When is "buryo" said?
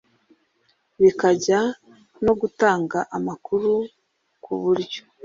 4.61-5.01